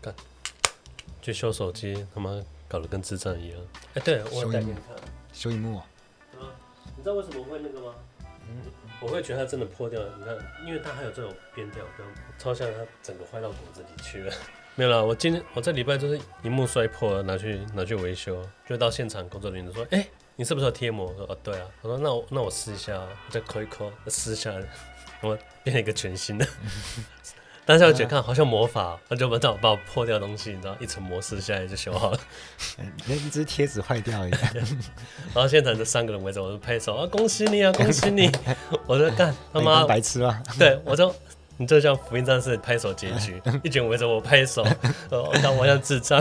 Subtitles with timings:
[0.00, 0.14] 干，
[1.20, 3.60] 去修手机，他妈搞得跟智障一样。
[3.94, 4.96] 哎、欸，对，我带给你看，
[5.32, 5.86] 修萤幕啊。
[6.96, 7.94] 你知道为什么会那个吗？
[8.48, 10.12] 嗯，我会觉得它真的破掉了。
[10.18, 10.36] 你看，
[10.66, 12.06] 因为它还有这种边掉，跟
[12.38, 14.32] 超像它整个坏到骨子里去了。
[14.76, 24.66] 没有了，我今天我这礼拜就是萤幕摔破了，拿去拿去维修，就到现场工作人员说：“哎、欸，你是不是要贴膜？”我说：“哦，对啊。”我说：“那我那我试一下，我再抠一抠，撕下来，
[25.22, 26.46] 我变成一个全新的。”
[27.70, 32.18] 但是我觉得看好像魔法，我就把这把我破掉的东西，你知道，一层膜撕下来就修好了。
[33.06, 34.40] 那一只贴纸坏掉一样。
[35.32, 38.28] 然后现场这三个人围着我，就拍手啊，恭喜你啊， 恭喜你！
[38.86, 40.42] 我说干他妈白痴啊！
[40.58, 41.14] 对，我就
[41.58, 44.66] 你就叫福音战士拍手结局， 一群围着我拍手，
[45.10, 46.20] 我当我像智障。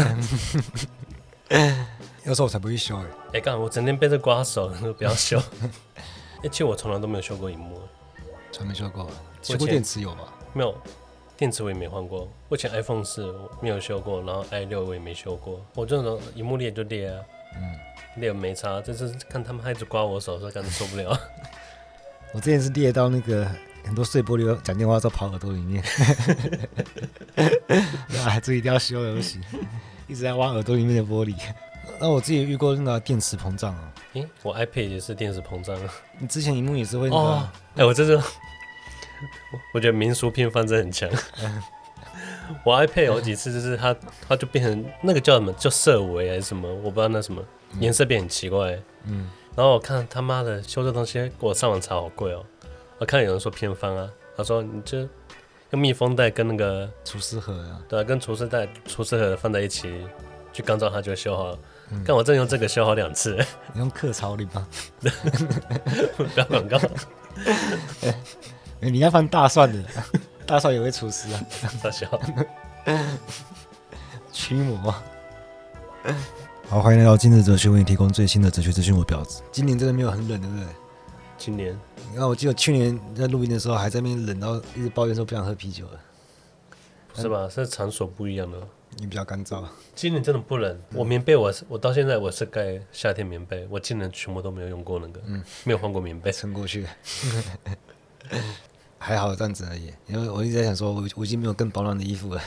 [2.25, 3.05] 有时候我才不会修哎。
[3.33, 4.67] 哎干，我整天被这刮手，
[4.99, 5.41] 不要修。
[6.43, 7.81] 哎，其实我从来都没有修过荧幕，
[8.51, 9.09] 从没修过，
[9.41, 10.31] 修过电池有吧？
[10.53, 10.75] 没有。
[11.39, 15.65] 电池我也没换过，我以前 iPhone 四没有修过，然后 i 六我也没修过。
[15.73, 17.17] 我这种萤幕裂就裂啊，
[17.55, 17.79] 嗯，
[18.17, 18.81] 裂没差。
[18.81, 21.17] 这次看他们还一直刮我手，说感觉受不了。
[22.35, 23.49] 我之前是裂到那个
[23.85, 25.81] 很多碎玻璃，讲电话都跑耳朵里面。
[28.25, 29.39] 啊，这一定要修的东西，
[30.09, 31.33] 一直在挖耳朵里面的玻璃。
[32.01, 33.93] 那我自己遇过那个电池膨胀啊。
[34.11, 35.93] 诶，我 iPad 也是电池膨胀啊。
[36.17, 37.31] 你之前荧幕也是会那个？
[37.75, 38.21] 哎、哦，我这是。
[39.73, 41.09] 我觉得民俗偏方真的很强。
[42.65, 43.95] 我 iPad 有几次就是它，
[44.27, 47.43] 它就变成那个叫什么叫色违还是什么，我不知道那什么
[47.79, 48.77] 颜色变很奇怪。
[49.05, 52.43] 嗯，然后我看他妈的修这东西，我上网查好贵哦。
[52.97, 54.97] 我看有人说偏方啊，他说你就
[55.69, 60.03] 用密封袋跟那个厨师盒啊，对啊，跟厨师袋、厨师盒放在一起
[60.51, 61.59] 去干燥，它就会修好了。
[62.03, 63.37] 看我真用这个修好两次。
[63.73, 64.67] 你用克槽里吗？
[66.17, 66.79] 不要广告。
[68.81, 69.83] 欸、你要放大蒜的，
[70.45, 71.45] 大蒜也会厨师啊。
[71.83, 72.07] 大小
[74.31, 74.95] 驱魔。
[76.69, 78.95] 好，欢迎来到今日哲学，为你提供最新的哲学资讯。
[78.95, 80.65] 我表子，今年真的没有很冷，对不对？
[81.37, 81.77] 今年，
[82.09, 85.99] 你看，我记得去年在录音的时候，还在那边冷到一直抱怨说不想喝啤酒了。
[87.15, 87.49] 是吧？
[87.49, 88.57] 是场所不一样的。
[88.97, 89.61] 你比较干燥。
[89.93, 96.87] 今年真的不冷，我棉被我是我到现在我是盖夏天棉被，我今年全部都没有用过那个，嗯，没有换过棉被，撑过去。
[98.99, 102.41] 还好这样子而已，因为我一直在想说，我我已经没有更保暖的衣服了。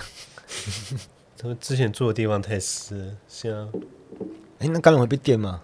[1.37, 3.69] 他们之前住的地方太湿，像，
[4.59, 5.63] 哎、欸，那干冷会被电吗？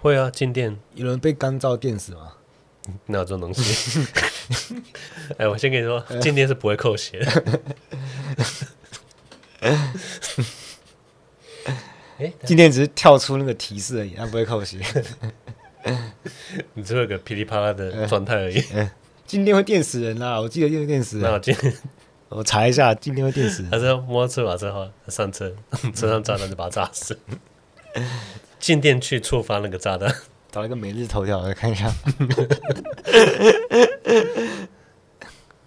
[0.00, 0.76] 会啊，静电。
[0.94, 2.32] 有人被干燥电死吗？
[3.06, 4.04] 哪有这种东西？
[5.38, 7.60] 哎，我先跟你说， 静电是不会扣血的。
[12.18, 14.80] 哎，静电只是跳出那个提示而已，它不会扣血。
[16.74, 18.60] 你只有个噼里啪啦的状态而已。
[19.26, 20.40] 静电会电死人啦！
[20.40, 21.26] 我记得电电死人。
[21.28, 21.72] 那我今天
[22.28, 23.70] 我查一下，静电会电死人。
[23.70, 25.54] 他说摸车把车后上车，
[25.94, 27.18] 车上炸弹就把他炸死。
[28.58, 30.14] 静电去触发那个炸弹，
[30.50, 31.90] 找一个每日头条来看一下。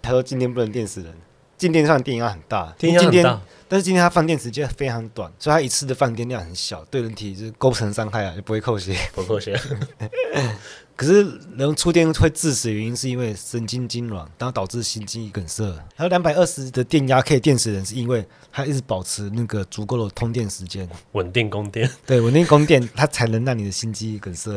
[0.00, 1.12] 他说今天不能电死人，
[1.56, 3.40] 静电上的电压很大，电压很大。
[3.68, 9.60] 但是今天它放电时间非常短，所以它一次的放电量很小，对人体就是构不成伤害啊，就不会扣血， 不扣血。
[10.94, 11.24] 可是
[11.56, 15.64] 人触电会致死的原因是因为神经痉挛，然后导致心肌梗塞。
[15.94, 21.90] 还有两百二十的电压可以电死人，是因为它一直保持那个足够的通电时间，稳定供电。
[22.06, 24.56] 对，稳定供电，它才能让你的心肌梗塞。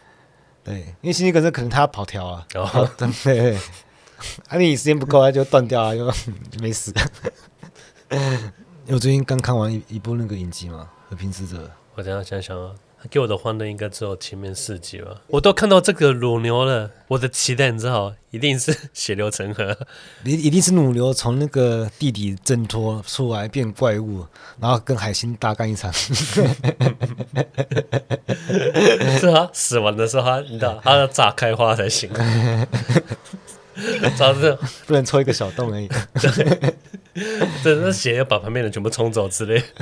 [0.62, 2.90] 对，因为心肌梗塞可能它要跑调啊，哦、
[3.24, 3.56] 对，
[4.48, 6.10] 啊你时间不够，它就断掉啊，就
[6.60, 6.92] 没死。
[8.10, 8.18] 因
[8.88, 11.56] 为我最近刚看完一一部那个影集嘛，《和平使者》。
[11.94, 12.72] 我等下想想啊，
[13.02, 15.10] 他给我的欢乐应该只有前面四集吧。
[15.26, 19.76] 我都看到这个乳牛了，我的期待你知道，一定是血流成河，
[20.24, 24.26] 一一定是乳牛从那个地底挣脱出来变怪物，
[24.60, 25.92] 然后跟海星大干一场。
[25.92, 26.40] 是
[29.28, 32.10] 啊，死亡的时候他，你知道，他要炸开花才行。
[34.16, 35.88] 早知道不能戳一个小洞而已。
[36.14, 36.74] 对，
[37.62, 39.62] 这那血要把旁边的人全部冲走之类。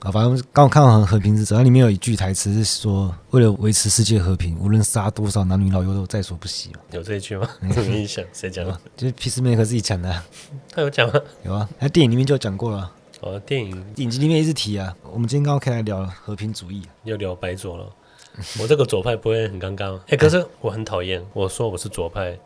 [0.00, 7.48] 啊，反正刚看完《和平之子》，它里面有一句台词是说：“为了维持世界和平，无论杀多少男女老幼都在所不惜。”有这一句吗？
[7.60, 8.78] 没印象，谁讲的？
[8.98, 10.22] 就是 Peacemaker 自己讲的、啊。
[10.70, 11.18] 他有讲吗？
[11.44, 12.92] 有啊，他电影里面就讲过了。
[13.20, 14.94] 哦，电影影集里面一直提啊。
[15.10, 17.90] 我们今天刚刚可以来聊和平主义，又聊白左了。
[18.60, 20.00] 我这个左派不会很尴尬吗？
[20.06, 22.38] 哎、欸，可是我很讨厌，我说我是左派，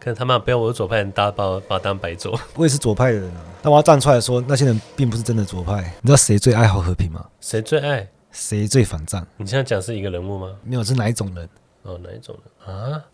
[0.00, 2.38] 可是他妈不要我是左派，大家把我把我当白左。
[2.56, 5.82] 我也是左派的人啊，但我要站出来说，那些人并不是真的左派。
[6.00, 7.26] 你知道谁最爱好和平吗？
[7.40, 8.08] 谁最爱？
[8.32, 9.26] 谁最反战？
[9.36, 10.56] 你现在讲是一个人物吗？
[10.64, 11.48] 没有，是哪一种人？
[11.82, 12.36] 哦，哪一种
[12.66, 13.04] 人啊？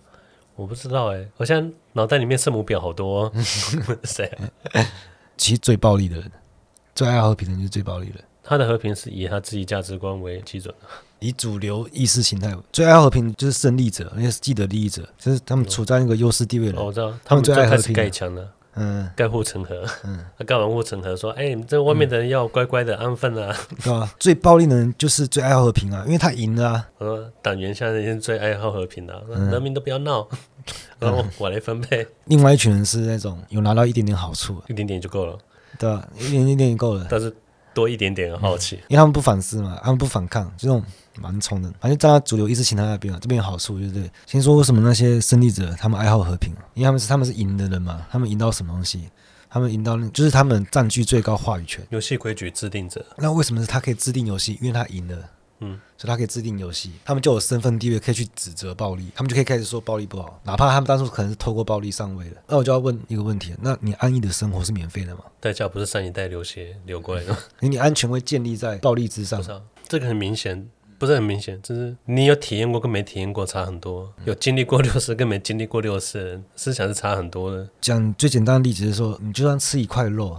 [0.54, 3.32] 我不知道哎，我现在脑袋里面圣母婊好多、哦。
[4.04, 4.26] 谁、
[4.72, 4.86] 啊？
[5.36, 6.30] 其实最暴力的人，
[6.94, 8.24] 最爱好和平的人就是最暴力的人。
[8.42, 10.88] 他的和平是以他自己价值观为基准的，
[11.20, 16.80] 以主流意识形态，最爱和平就是胜利者，而且是既得利益者，就是他们处在那个优势地位了。
[16.80, 18.48] 哦，我知道，他们最爱和平盖墙的。
[18.76, 24.14] 嗯，盖护城河，嗯，他盖完护城河说：“哎、欸，这外面的人要乖乖的安分啊，嗯、对吧、啊？
[24.20, 26.88] 最暴力的人就是最爱好和平啊，因为他赢了啊。
[26.98, 30.26] 我说党员现在已经最爱好和平了，嗯、人民都不要闹，
[31.00, 32.06] 然后我来分配。
[32.26, 35.36] 另外一群人是那种有拿到一点点好处，一点点就够了，
[35.76, 35.90] 对？
[36.20, 37.34] 一点点点就够了，但是
[37.74, 40.82] 多一点点的好奇、嗯，因为他们不反思嘛，他们不反抗，这种。
[41.20, 44.10] 蛮冲的，反正站在主流意识形态那边啊，这边有好处，对不对？
[44.26, 49.10] 先说为什么那些胜利者他们爱好和平，因为他们是他们是赢的人嘛，他们赢到什么东西？
[49.50, 53.04] 他们赢到就是他们占据最高话语权，游戏规矩制定者。
[53.18, 54.56] 那为什么是他可以制定游戏？
[54.62, 55.16] 因为他赢了，
[55.60, 62.36] 嗯，所以他可以制定游戏，他们就有身份地位，可以去指责暴力，他们就可以开始说暴力不好，哪怕他们当初可能是透过暴力上位的。
[62.48, 65.22] 那我就要问一个问题：那你安逸的生活是免费的吗？
[65.40, 67.38] 代价不是上一代流血流过来的吗？
[67.60, 69.42] 你 你安全会建立在暴力之上？
[69.88, 70.68] 这个很明显。
[70.98, 77.66] 不是很明显，就是你有体验过跟没体验过差很多，有经历过六十跟没经历过六十思想是差很多的。
[77.80, 80.38] 讲最简单的例子是说，你就算吃一块肉，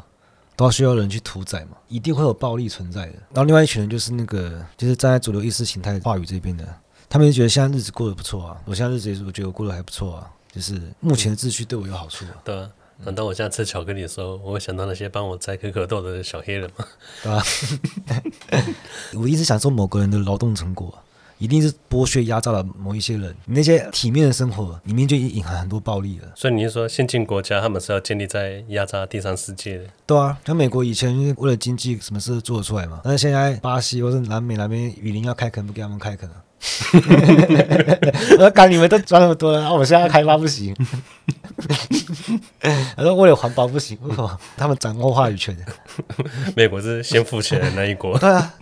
[0.62, 3.14] 都要需要人去屠宰嘛，一定会有暴力存在的。
[3.34, 6.64] 然后另外一群人就是那个，就是站在主流意识形态话语这边的，
[7.10, 12.38] 他们就觉得现在日子过得不错啊，我现在日子也是我觉得我过得还不错啊，就是目前的秩序对我有好处啊。
[12.44, 12.70] 对啊。
[13.04, 16.86] 难道我现在吃巧克力的时候，我会想到那些帮我摘可可豆的小黑人吗？
[17.24, 17.44] 对吧？
[19.18, 20.96] 我一直享受某个人的劳动成果，
[21.42, 23.36] 一定是剥削压榨了某一些人。
[23.46, 26.32] 你那些体面的生活里面就隐含很多暴力了。
[26.36, 29.86] 所以你是说，先进国家他们是要建立在压榨第三世界的？
[30.06, 33.02] 对啊，像美国以前为了经济，什么事都做得出来嘛。
[33.04, 36.36] 但是现在巴西或是南美那边雨林要开垦，不给他们开垦啊。
[36.94, 40.76] 我说：“干，你们都赚那么多了，我们现在要开发不行。”
[42.96, 44.40] 他说：“为了环保不行，为什么？
[44.56, 45.58] 他们掌握话语权。
[46.56, 48.54] 美国是先富起来的那一国。”对啊，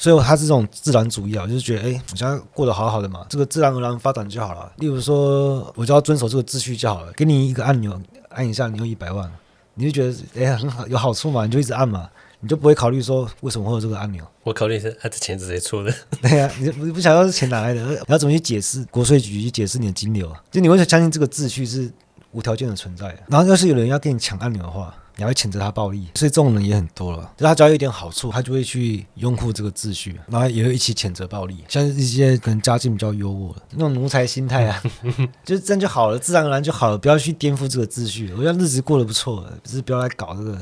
[0.00, 4.72] 所以他是这种自然主义啊，就是觉得，哎、我现在过得好好的嘛，这个自然而然发展就好了。
[4.78, 8.00] 例如说，我就要遵守这个秩序就好了，给你一个按钮，
[8.30, 9.30] 按一下，你有一百万，
[9.74, 12.08] 你就觉得，哎、很好，有好处嘛，你就一直按嘛。
[12.42, 14.26] 你就不会考虑说为什么会有这个按钮？
[14.44, 15.92] 我考虑是他的钱是谁出的？
[16.22, 17.82] 对呀、啊，你不不想要是钱哪来的？
[17.84, 20.42] 你要怎么去解释国税局去解释你的金流啊？
[20.50, 21.92] 就你为什么相信这个秩序是
[22.32, 23.14] 无条件的存在？
[23.28, 27.30] 然后要是有人要跟你抢按钮的话，你会谴责他暴力，所以这种人也很多了。
[27.36, 31.62] 就他只要有一点好处，他就会去拥护这个秩序，然后也会一起谴责暴力。
[31.68, 34.82] 像一些可能家境比较优渥的那种奴才心态啊，
[35.44, 38.32] 就是这样就好了，自然而然就好了，不要去颠覆这个秩序。
[38.32, 40.58] 我觉得日子过得不错，只是不要来搞这个。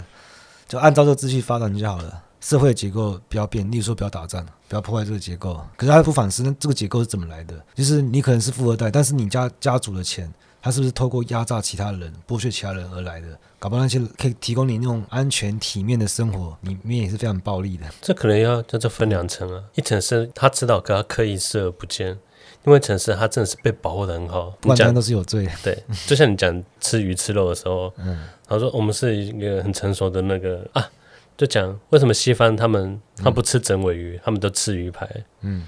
[0.67, 5.59] 就按照这个秩序发展就好了，社会的结构不要变，例如说不要打仗，不要破坏这个结构。
[5.77, 7.55] 可是他不反思，那这个结构是怎么来的？
[7.75, 13.29] 就是你可能是富二代，但是你家家族的钱，他是不是透过压榨其他人、剥削其他人而来的？
[13.59, 17.87] 搞不好那些可以提供你那种安全体面的生活，里面也是非常暴力的。
[18.01, 22.19] 这可能要这这分两层啊，一层是他知道，可他刻意视而不见。
[22.67, 25.49] 因为城市他真的是被保护的很好，万般都是有罪。
[25.63, 30.91] 对，就像你讲吃鱼吃肉的时候，嗯，他说我们是一个很成熟的那个啊，
[31.37, 35.09] 就讲为什么西方他们他不吃整尾鱼，嗯、他们都吃鱼排，
[35.41, 35.67] 嗯，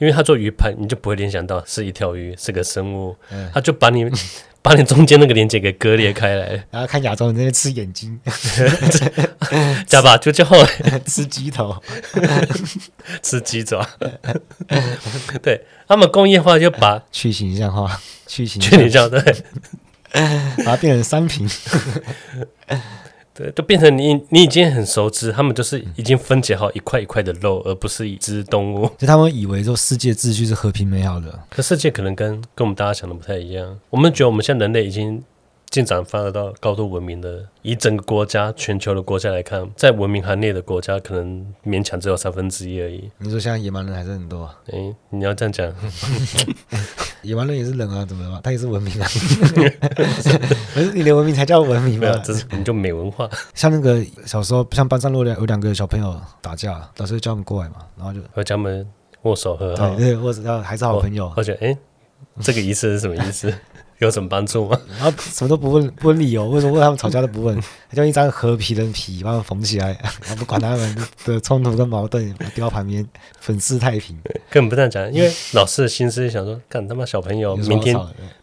[0.00, 4.10] 因为他做鱼排，你就不会联想到是一条鱼，是个生物，嗯、他就把你。
[4.62, 8.20] 把你中间那个连接给割裂开来，然 后看亚洲人在那吃眼睛，
[9.88, 10.44] 加吧就叫
[11.06, 11.74] 吃鸡头，
[13.22, 13.88] 吃鸡爪。
[15.40, 19.18] 对，他们工业化就把去形象化，去形去形象对，
[20.58, 21.48] 把它变成商品。
[23.40, 28.90] 对，就变成你，你已经很熟知，他们就是已经分解好一块一块的肉，而不是一只动物。
[28.98, 33.78] 就他们以为说世界秩序是和平美好的，可世界可能跟跟我们大家想的不太一样。
[33.88, 35.22] 我们觉得我们现在人类已经。
[35.70, 43.08] 进展发展到高度文明的，以整个国家、全球的国家来看，在文明行列的国家，可能勉强只有三分之一而已。
[43.18, 44.44] 你说现在野蛮人还是很多？
[44.66, 45.72] 哎、欸，你要这样讲，
[47.22, 48.40] 野蛮人也是人啊，怎么了？
[48.42, 49.06] 他也是文明啊。
[50.74, 52.16] 可是你的文明才叫文明嘛？
[52.16, 53.30] 只是你就没文化。
[53.54, 58.84] 像那个小时候，像班上有两有两个小朋友打架，老师就叫他们过来嘛，然后就和他们
[59.22, 61.32] 握手和好，对，握手要还是好朋友。
[61.36, 61.78] 而且，哎，
[62.40, 63.54] 这个仪式是什么意思？
[64.00, 64.78] 有什么帮助吗？
[64.98, 67.58] 然后什么都不问，不问理由，为什么问他们吵架都不问？
[67.90, 69.88] 他就一张和皮的皮把他们缝起来，
[70.22, 73.06] 然后不管他们的冲突跟矛盾，丢到旁边，
[73.40, 74.16] 粉饰太平。
[74.48, 77.96] 根本不这样讲，因为老师的心思想说，干他妈小朋友，明天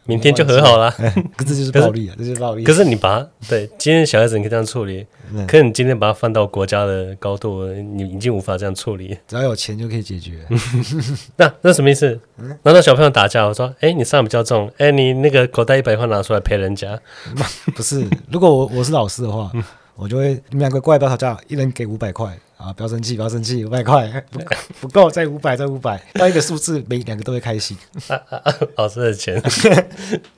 [0.05, 0.91] 明天就和好了。
[1.35, 2.63] 可是这就是暴力啊，这就是暴力。
[2.63, 5.05] 可是你把对今天小孩子你可以这样处理，
[5.47, 9.17] 可是你今天把它放到国家的高度，你已经无法这样处理。
[9.27, 10.45] 只要有钱就可以解决。
[11.35, 12.19] 那那什么意思？
[12.63, 13.45] 难道小朋友打架？
[13.45, 15.47] 我说，哎，你伤比较重，哎，你那个。
[15.47, 16.99] 口袋一百块拿出来赔人家。
[17.73, 19.51] 不是，如果我我是老师的话，
[19.95, 22.71] 我就会你们两个过来不要吵架，一人给五百块啊！
[22.73, 24.39] 不要生气，不要生气，五百块不
[24.81, 27.75] 不够，再五百，再五百，到一个数字，每两个都会开心。
[28.07, 29.41] 啊啊啊、老师的钱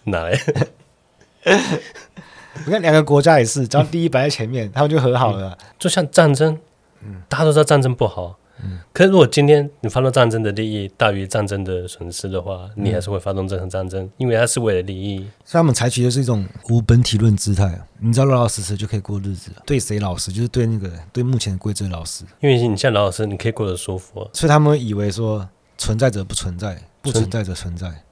[0.05, 0.39] 哪来？
[2.65, 5.57] 你看两个国家也是，只要第一摆在前面，他们就和好了。
[5.77, 6.57] 就像战争，
[7.27, 8.37] 大家都知道战争不好。
[8.61, 15.19] 嗯，可是如果今天你发动战争的利益大于战争的损失的话，你还是会发动这场战争，因为它是为了利益。
[15.45, 19.49] 所以他们采取的是一种无本体论姿态，你只要老老实实就可以过日子。
[19.65, 22.25] 对谁老实，就是对那个对目前的规则老实。
[22.41, 24.29] 因为你像老老实，你可以过得舒服。
[24.33, 25.47] 所以他们以为说
[25.77, 28.03] 存在者不存在，不存在者存在。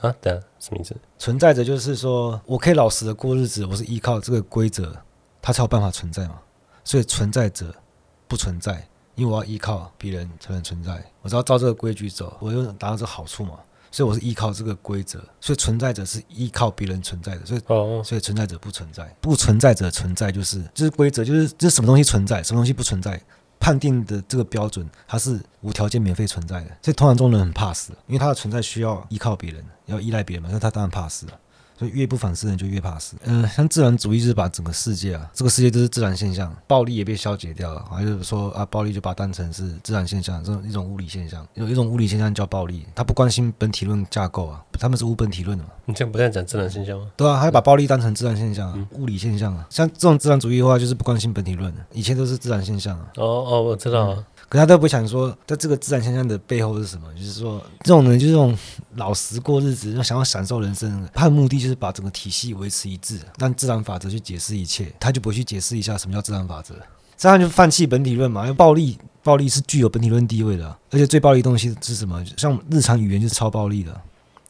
[0.00, 0.96] 啊，对啊，什么意思？
[1.18, 4.96] 存在者就是说我可以老实的过日子，我是依靠这个规则，
[5.40, 6.40] 它才有办法存在嘛。
[6.84, 7.74] 所以存在者
[8.26, 8.86] 不存在。
[9.16, 13.58] 因为我要依靠别人才能存在，我只要照这个规矩走，我就达到这个好处嘛。
[13.90, 23.20] 所以我是依靠这个规则，所以存在者是依靠别人存在的，所以哦所以存在者不存在，不存在者存在就是就是规则，就是这是什么东西存在，什么东西不存在，
[23.60, 26.70] 判定的这个标准，它是无条件免费存在的。
[26.82, 31.38] 所以通常中人很怕死，因为他的存在需要依靠别人，要依赖别人嘛，那他当然怕死了。
[31.80, 33.16] 所以越不反思的人就越怕死。
[33.24, 37.82] 嗯、呃，像自然主义就是把整个世界啊，这个世界都是自然现象，暴力也被消解掉了。
[37.90, 41.46] 还就是说啊，暴力就把它当成是自然现象，这种一种物理现象。
[41.54, 45.70] 有一种物理现象叫暴力，他不关心本体论架构啊，他们是无本体论的嘛。
[45.86, 47.06] 你这样不在讲自然现象吗？
[47.16, 49.66] 对啊，他把暴力当成自然现象、啊嗯，物理现象啊。
[49.70, 53.06] 像这种自然主义的话，就是不关心本体论，以前都是自然现象啊。
[53.16, 54.16] 哦哦，我知道啊。
[54.18, 57.06] 嗯可他都不想说，在这个自然现象的背后是什么？
[57.14, 58.58] 就是说，这种人就是这种
[58.96, 61.08] 老实过日子，想要享受人生。
[61.14, 66.74] 他的目的就是把整个体系维持一致，让自然法则去解释一切，他就不会去解释一下什么叫自然法则。
[67.16, 68.42] 这样就放弃本体论嘛？
[68.42, 72.20] 因为暴力，暴力是具有本体论地位的，而且最暴力的东西是什么？
[72.36, 74.00] 像日常语言就是超暴力的，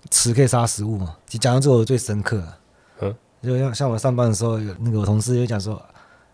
[0.08, 1.14] 词可以杀食物嘛？
[1.28, 2.42] 就讲到这个我最深刻，
[3.02, 5.84] 嗯，就像像我上班的时候，有那个我同事就讲说，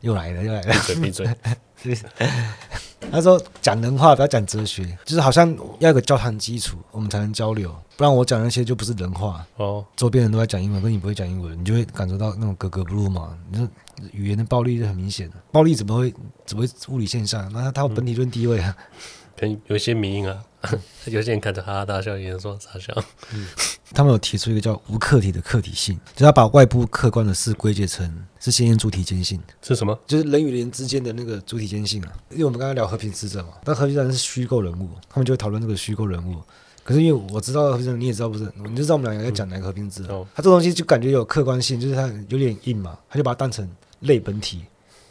[0.02, 1.36] 又来了，又来了，闭嘴，
[1.82, 2.06] 闭嘴。
[3.10, 5.48] 他说：“讲人话，不要讲哲学，就是好像
[5.78, 7.74] 要有个交谈基础，我们才能交流。
[7.96, 9.46] 不然我讲那些就不是人话。
[9.56, 13.36] 哦，周边人都在讲英文，跟你不会讲英文，你就会感受到那种格格不入嘛。
[13.50, 13.68] 你说
[14.12, 16.12] 语言的暴力是很明显的，暴力怎么会
[16.44, 17.50] 怎么会物理现象？
[17.52, 18.76] 那它有本体论地位啊。
[19.38, 20.44] 可能有些迷因啊，
[21.06, 22.92] 有些人看着哈哈大笑，有人说傻笑。
[23.34, 23.46] 嗯，
[23.96, 28.06] 他们有提出一个叫无客体的客体性，就是要把外部客观的事归结成
[28.38, 29.40] 是先验主体间性。
[29.62, 29.98] 是什么？
[30.06, 32.12] 就是人与人之间的那个主体间性啊。
[32.30, 36.36] 因为我们刚才聊和平使者嘛，但和平使者是虚构人物，他们就会讨论这个虚构人物。
[36.84, 38.52] 可是因为我知道和平使者，你也知道不是？
[38.54, 40.12] 你就知道我们两个在讲哪个和平使者。
[40.12, 43.66] 哦，他这东西就感觉有客观性，就是他有点硬嘛，他就把它当成
[44.00, 44.62] 类本体。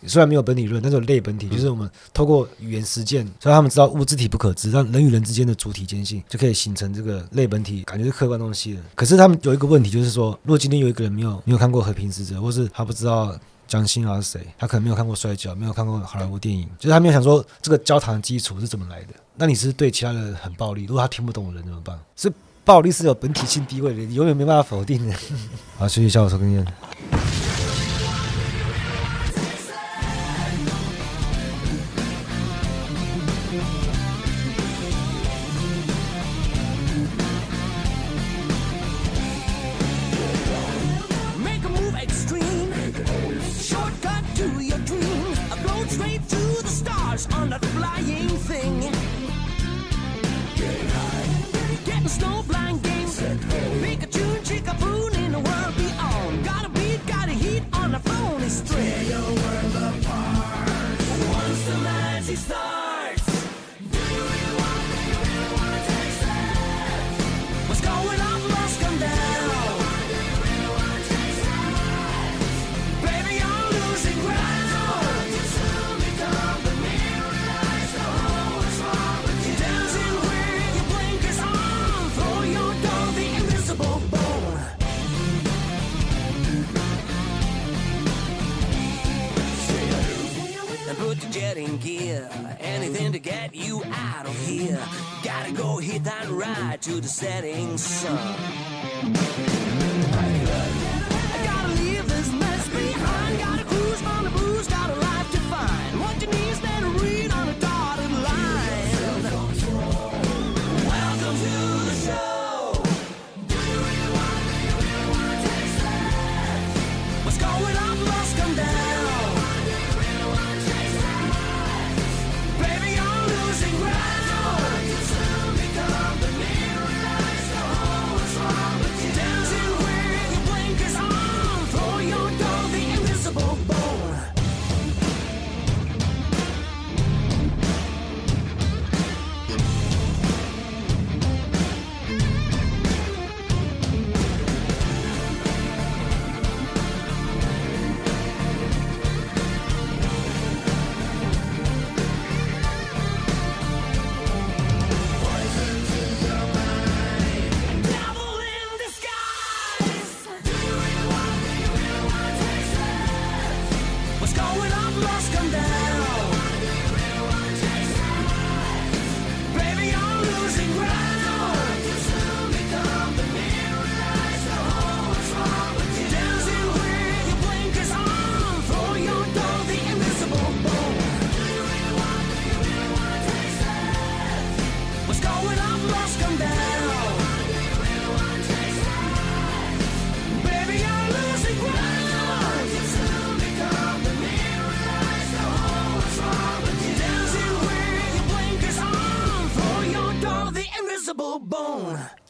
[0.08, 8.80] 虽然没有本体论，但是有类本体，就是我们透过语言实践，所以他们知道物质体不可知，让人与人之间的主体间性就可以形成这个类本体，感觉是客观东西的。
[8.96, 19.14] 可是他们有一个问题，就是说，如果今天有一个人没有没有看过《和平使者》，或是他不知道蒋欣啊是谁，他可能没有看过《摔跤》，没有看过好莱坞电影，就是他没有想说这个交谈基础是怎么来的。
[19.36, 22.00] 那你是对其他人很暴力，如果他听不懂的人怎么办？
[22.16, 22.32] 是
[22.64, 25.16] 暴力是有本体性地位的，你永远没办法否定的。
[25.78, 26.66] 好，谢谢小手跟烟。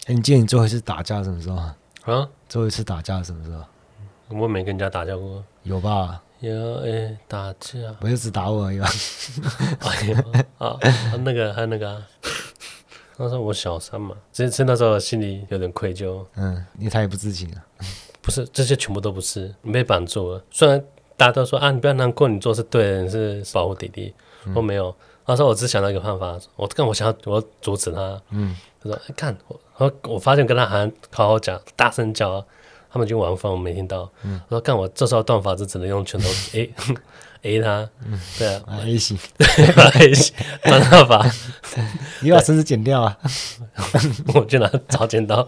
[0.06, 1.76] 哎，你记得你最后一次打架什么时候啊？
[2.04, 3.64] 啊，最后一次打架什么时候？
[4.30, 5.44] 我没跟人家打架过。
[5.64, 6.22] 有吧？
[6.42, 7.92] 有哎，打架。
[8.00, 8.88] 不就只打我而已吧？
[9.82, 10.24] 哎呀
[10.60, 10.78] 啊，
[11.24, 12.08] 那个还有那个、啊，
[13.18, 16.24] 那时候我小三嘛，其实那时候心里有点愧疚。
[16.36, 17.66] 嗯，因为他也不知情啊。
[18.22, 20.44] 不是，这些全部都不是，你被绑住了。
[20.52, 20.84] 虽然
[21.18, 24.14] 大家都说啊，你不要难过，你做是对的，你是保护弟弟。
[24.54, 24.96] 我没有，
[25.26, 28.22] 那时候我只想到一个办法，我跟我想要我要阻止他。
[28.30, 28.56] 嗯，
[28.86, 32.46] 他说：“看我，我发现跟他还好好讲，大声叫，
[32.96, 34.10] 他们就玩疯，我没听到。
[34.24, 36.74] 嗯，我说干，我这时候断法子只能用拳头 A
[37.44, 37.90] A 他。
[38.06, 39.46] 嗯，对啊，A 型， 对
[40.00, 40.34] ，A 型，
[40.64, 41.30] 断他法。
[42.24, 43.18] 你把绳子剪掉啊！
[44.34, 45.46] 我就拿找剪刀，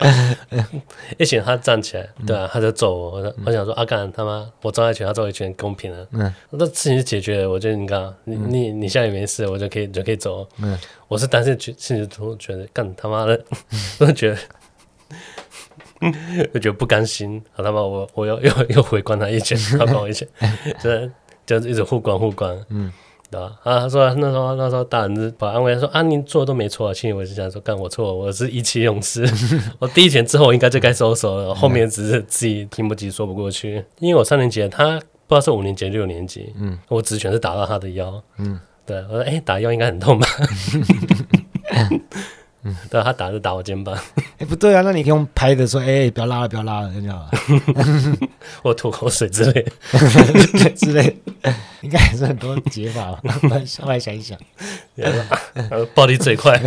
[1.17, 3.11] 一拳他站起来，对啊，他就揍我。
[3.11, 6.05] 我我想说，阿干他妈，我揍一拳，他揍一拳，公平了。
[6.11, 7.49] 嗯，那事情就解决了。
[7.49, 10.45] 我觉得你看，你你你现在也没事，我就可以就可以走。
[10.57, 13.41] 嗯，我是当心里都觉得干他妈的，
[13.99, 14.37] 我觉得，
[16.53, 17.41] 我觉得不甘心。
[17.55, 20.27] 他妈我我要又又回关他一拳， 他关我一拳，
[21.45, 22.57] 就就一直互关互关。
[22.69, 22.91] 嗯。
[23.29, 23.51] 对吧？
[23.63, 29.27] 啊，他说那时候那时候大人是保安慰他说啊，你做的都没错，啊心里我是想说，干我错，我是意气用事，
[29.79, 40.25] 我第一拳之后应该就该收手了，后面只是自己听不及说不过去，因为我三年级，他不知道是五年级六年级，嗯，我直拳是打到他的腰，嗯，对我说哎、欸，打腰应该很痛吧。
[42.89, 43.97] 对，他打是打我肩膀。
[44.39, 48.17] 哎，不对啊，那你可以用拍的说，哎，不要拉了，不要拉了，这样好了。
[48.63, 49.65] 我吐口水之类
[50.75, 51.17] 之类，
[51.81, 53.21] 应该还是很多解法吧。
[53.81, 54.37] 后来想一想，
[55.93, 56.61] 暴力最快。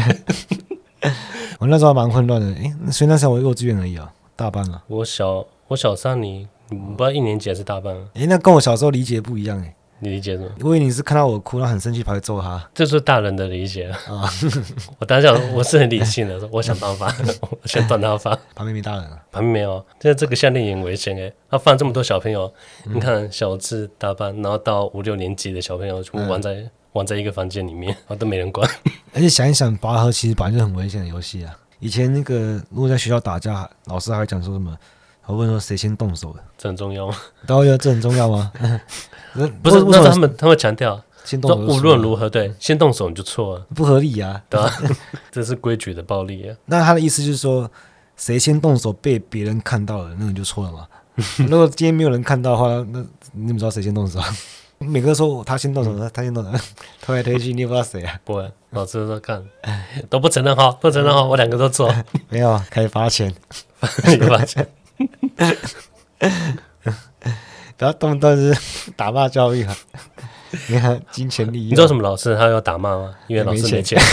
[1.58, 4.82] 我那时候蛮混乱的，哎，所以那时候我幼稚园而已啊，大班啊。
[4.88, 7.94] 我小我小三，你不知道一年级还是大班？
[7.94, 9.74] 啊哎，那跟我小时候理解不一样哎。
[10.00, 10.46] 你理解吗？
[10.58, 12.68] 因为你是看到我哭，然后很生气，跑去揍他。
[12.74, 14.24] 这是大人的理解啊！
[14.98, 18.34] 我当下我是很理性的，说我想办法， 我先断他发。
[18.54, 19.22] 旁边没大人啊？
[19.30, 19.84] 旁边没有。
[20.00, 22.52] 现在这个夏令营很危险哎，他放这么多小朋友，
[22.84, 28.68] 你看小智大班，然后到五六年级的小朋友全部玩在玩在一个房间里面，然后都没人管。
[29.12, 31.56] 而且想一想，拔河其实本来就很危险的游戏啊。
[31.78, 34.76] 以前那个如果在学校打架，老师还会讲说什么？
[35.26, 36.42] 我问说谁先动手的？
[36.58, 37.16] 这很重要吗？
[37.46, 38.52] 都要这很重要吗？
[39.62, 44.72] 不是，那他们他们强调，先动手，无论如何，对，先动手你就错了，不合理啊，对吧？
[45.30, 46.56] 这是规矩的暴力啊。
[46.66, 47.70] 那他的意思就是说，
[48.16, 50.86] 谁先动手被别人看到了，那你就错了嘛。
[51.48, 54.18] 如果今天没有人看到的话，那你怎么知道谁先动手？
[54.78, 56.58] 每个说他先动手，他先动手，
[57.02, 58.18] 推来推去，你也不知道谁啊？
[58.24, 59.44] 不会，老师说看，
[60.08, 61.94] 都不承认哈，不承认哈，我两个都错。
[62.30, 63.32] 没有，开罚钱，
[63.78, 64.66] 罚钱。
[67.76, 68.54] 不要动不动是
[68.94, 69.76] 打骂教育啊！
[70.68, 73.14] 你看金钱利益，你知道什么老师他要打骂吗？
[73.26, 73.98] 因为老师没钱。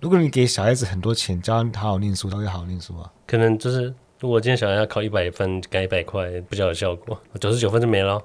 [0.00, 3.10] 如果你给小孩子很多钱，教他好好念书，他会好好念书啊。
[3.26, 8.22] 可能就是，如果今天小孩要考一百分，给一百块比较有效果，九十九分就没了。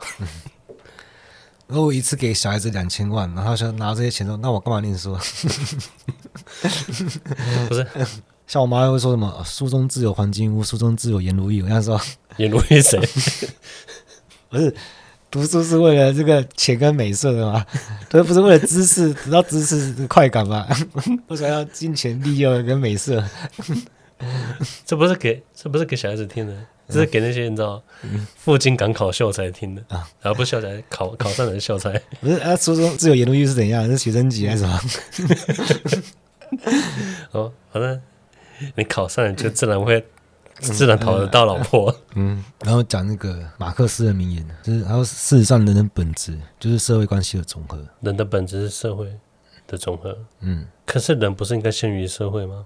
[1.67, 5.17] 如果我一次给小孩子两千万，然后说拿这些钱说，那我干嘛念书？
[7.69, 7.87] 不是。
[8.53, 11.63] 像我妈会说什么“书中自有黄金屋，书中自有颜如玉”。
[11.63, 11.99] 我跟她说
[12.37, 12.99] ：“颜如玉谁？
[14.47, 14.71] 不是
[15.31, 17.65] 读书是为了这个钱跟美色的吗？
[18.11, 20.67] 都不是为了知识得到知识的快感吗？
[21.29, 23.27] 为什么要金钱、利诱跟美色？
[24.85, 26.55] 这不是给这不是给小孩子听的，
[26.87, 27.81] 这是给那些你知道
[28.37, 30.07] 赴京赶考秀才听的啊！
[30.21, 32.55] 然后不是秀才考考上的秀才，不是啊？
[32.55, 33.83] 书中自有颜如玉是怎样？
[33.89, 34.79] 是学生级还是什么？
[37.31, 37.99] 哦，好的。
[38.75, 40.05] 你考上了，就自然会
[40.59, 41.89] 自然讨得到老婆。
[42.15, 47.77] 嗯，嗯，然后讲那个马克思的名言，就是然后事实上人的本质就是社会关系的总和。
[48.01, 49.07] 人的本质是社会
[49.67, 50.17] 的总和。
[50.41, 52.65] 嗯，可是人不是应该限于社会吗？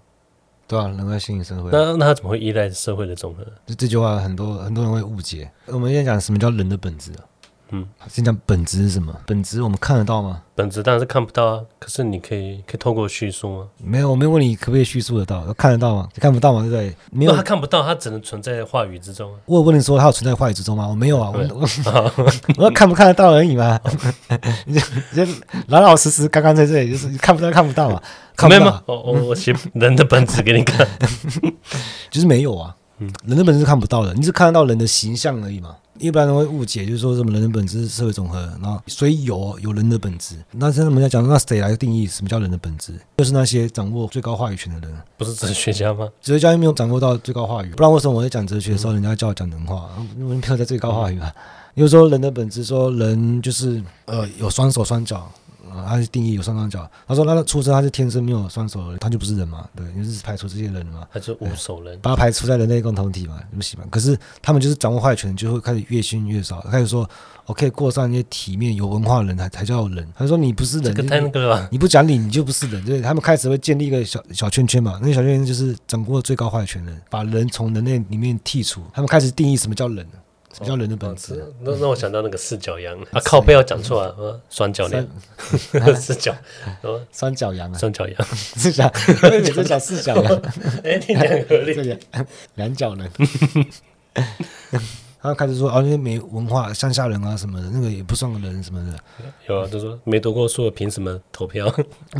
[0.68, 1.70] 对啊，人该限于社会。
[1.72, 3.44] 那那他怎么会依赖社会的总和？
[3.66, 5.50] 就这句话，很多很多人会误解。
[5.68, 7.24] 我们现在讲什么叫人的本质啊？
[7.69, 9.13] 嗯，先讲本质是什么？
[9.25, 10.41] 本质我们看得到吗？
[10.56, 11.62] 本质当然是看不到啊。
[11.80, 13.67] 可是你可以可以透过叙述吗？
[13.84, 16.08] 没有，我没有问你可不可以叙述得到，看得到吗？
[16.15, 16.62] 看不到吗？
[16.62, 16.95] 对不对？
[17.12, 19.30] 没有，他看不到，他只能存在话语之中。
[19.45, 20.88] 我有问你说他有存在话语之中吗？
[20.88, 21.39] 我没有啊，我
[22.58, 23.80] 我我看不看得到而已嘛。
[24.65, 24.80] 你
[25.13, 25.25] 就
[25.67, 28.01] 老老实实，刚刚在这里就是看不到，看不到嘛。
[28.36, 28.82] 看没有吗？
[28.86, 30.88] 我我我写人的本质给你看，
[32.10, 32.73] 就是没有啊。
[32.99, 35.75] 嗯，人的本质是看不到的，你是看得到人的形象而已嘛。
[36.00, 40.36] 一般人会误解，就是说什么人的本质是社会总和，然后所以有有人的本质。
[40.52, 42.94] 那现在我们在讲，那谁来定义什么叫人的本质？
[43.18, 46.08] 就是那些掌握最高话语权的人，不是哲学家吗？
[46.22, 49.90] 哲学家又没有掌握到最高话语，不然为什么我在讲哲学的时候，人家叫我讲人话？
[50.18, 51.34] 因为没有在最高话语啊。
[51.76, 55.47] 又说人的本质，说人就是呃有双手双脚，呃，
[55.86, 56.90] 他是定义有双双脚。
[57.08, 59.68] 他说他的出生他是天生没有双手他就不是人嘛？
[59.76, 61.08] 对，你是排除这些人嘛？
[61.12, 63.40] 他就无手人，把他排除在人类共同体嘛？
[63.56, 63.88] 不喜欢？
[63.90, 67.10] 可是他们就是掌握话语权，就会开始越训越少，开始说
[67.46, 70.08] 我可以过上一些体面、有文化的人才才叫人。
[70.16, 71.68] 他说你不是人，这个太那个了？
[71.72, 72.84] 你不讲理，你就不是人。
[72.86, 75.00] 对，他们开始会建立一个小小圈圈嘛？
[75.02, 78.82] 那个小圈圈就是掌握最高话语权的人，把人从人类里面剔除。
[78.94, 80.06] 他们开始定义什么叫人。
[80.58, 81.54] 什么叫人的本质？
[81.62, 85.08] 那那我想到那个四角羊 啊，靠背要讲错啊，双脚羊，
[85.96, 86.36] 四脚，
[87.12, 88.91] 双脚羊啊，双脚羊， 四脚，
[89.39, 90.41] 你在讲四脚羊？
[90.84, 91.98] 哎，听起来合理。
[92.56, 93.12] 两脚人，
[95.22, 98.98] 他开始说啊，那些没文化乡下人啊什么的，那个也不算个人什么的。
[99.48, 101.72] 有啊，他说没读过书，凭什么投票？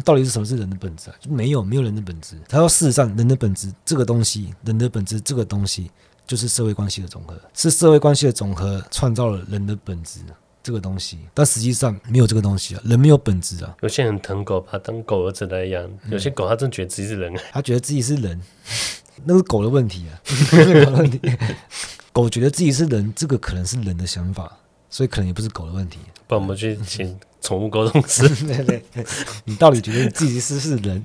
[0.06, 1.16] 到底是什么是人的本质啊？
[1.20, 2.36] 就没有，没有人的本质。
[2.48, 5.90] 他说，事实上，人的本质这个东西，人的本质这个东西。
[6.28, 10.20] 就是社会关系的总和，是社会关系的总和创造了人的本质
[10.62, 13.74] 这个东西，但实际上没有这个东西啊，人没有本质啊。
[13.82, 18.42] 有些人疼狗，把它当狗儿子来养；有些狗，它真觉得自己是人，他觉得自己是人，
[19.24, 20.12] 那是狗的问题啊。
[20.52, 21.22] 狗的问题，
[22.12, 24.52] 狗觉得自己是人，这个可能是人的想法，
[24.90, 26.00] 所以可能也不是狗的问题。
[26.28, 28.28] 不然我们去请宠物沟通师。
[28.46, 29.06] 对对对，
[29.46, 31.02] 你到底觉得你自己是是人？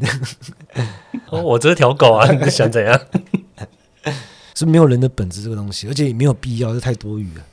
[1.29, 3.01] 哦，我这条狗啊，你想怎样？
[4.55, 7.45] 是没有人的本质这个东西，而且也没有必要，这太多余了，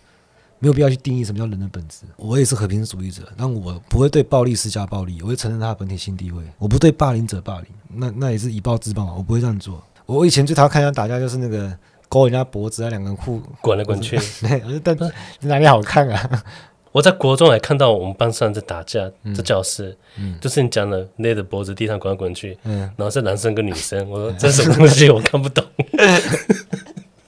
[0.60, 2.00] 没有必要去定义什么叫人的本质。
[2.18, 6.44] 我也是和平主义者，但我不会对暴力施加暴力，我会承认他的本体性地位。
[6.58, 9.82] 我不对霸凌者霸凌，那那也是以暴制暴，我不会这样做。
[10.06, 11.72] 我以前最讨厌看人家打架，就是那个
[12.08, 16.44] 勾人家脖子啊，两个人互滚来滚去， 对，但是哪里好看啊？
[16.92, 25.08] 我在国中还看到我们班上在打架，嗯、在教室，嗯、就是你讲的勒着脖子地上滚来滚去，嗯、然后是男生跟女生，我说这是什么东西？
[25.14, 25.64] 我看不懂。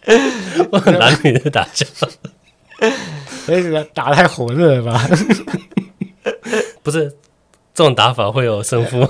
[0.05, 1.85] 男女的打架，
[3.45, 5.07] 所以打太火热了吧？
[6.83, 7.09] 不是，
[7.73, 9.07] 这种打法会有胜负吗？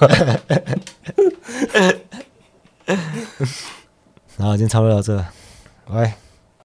[4.38, 5.26] 然后已经差不多到这，
[5.88, 6.12] 喂。